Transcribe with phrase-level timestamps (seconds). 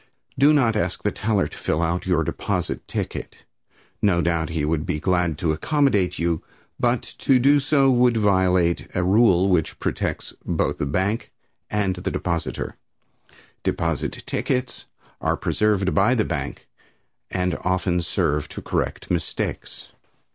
[0.35, 3.45] Do not ask the teller to fill our your deposit ticket.
[4.01, 6.41] No doubt he would be glad to accommodate you,
[6.79, 11.29] but to do so would violate a rule which protects both the bank
[11.69, 12.77] and the depositor,
[13.61, 14.85] Deposit tickets
[15.21, 16.67] are preserved by the bank,
[17.29, 19.89] and often serve to correct mistakes.